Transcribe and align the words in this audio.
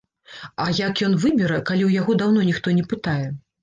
А 0.65 0.67
як 0.77 1.03
ён 1.09 1.13
выбера, 1.25 1.61
калі 1.69 1.83
ў 1.87 1.91
яго 2.03 2.19
даўно 2.25 2.51
ніхто 2.53 2.79
не 2.83 2.91
пытае. 2.93 3.25